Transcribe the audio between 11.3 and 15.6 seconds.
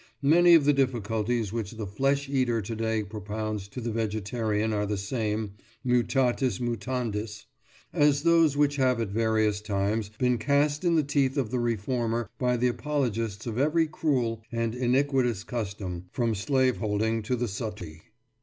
of the reformer by the apologists of every cruel and iniquitous